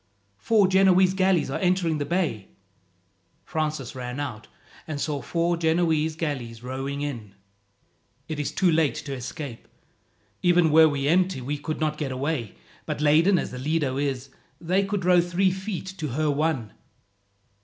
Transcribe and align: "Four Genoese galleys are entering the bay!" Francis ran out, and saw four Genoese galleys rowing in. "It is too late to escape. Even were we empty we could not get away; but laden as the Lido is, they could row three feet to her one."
"Four 0.39 0.67
Genoese 0.67 1.13
galleys 1.13 1.51
are 1.51 1.59
entering 1.59 1.99
the 1.99 2.05
bay!" 2.07 2.47
Francis 3.45 3.93
ran 3.93 4.19
out, 4.19 4.47
and 4.87 4.99
saw 4.99 5.21
four 5.21 5.57
Genoese 5.57 6.15
galleys 6.15 6.63
rowing 6.63 7.01
in. 7.01 7.35
"It 8.27 8.39
is 8.39 8.51
too 8.51 8.71
late 8.71 8.95
to 8.95 9.13
escape. 9.13 9.67
Even 10.41 10.71
were 10.71 10.89
we 10.89 11.07
empty 11.07 11.39
we 11.39 11.59
could 11.59 11.79
not 11.79 11.99
get 11.99 12.11
away; 12.11 12.55
but 12.87 12.99
laden 12.99 13.37
as 13.37 13.51
the 13.51 13.59
Lido 13.59 13.97
is, 13.97 14.31
they 14.59 14.83
could 14.83 15.05
row 15.05 15.21
three 15.21 15.51
feet 15.51 15.93
to 15.99 16.07
her 16.07 16.31
one." 16.31 16.73